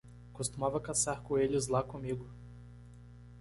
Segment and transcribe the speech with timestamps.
[0.33, 2.27] Costumava caçar coelhos lá comigo.